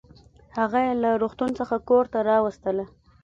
[0.57, 2.85] هغه يې له روغتون څخه کورته راوستله